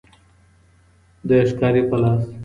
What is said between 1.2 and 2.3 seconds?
د ښکاري په لاس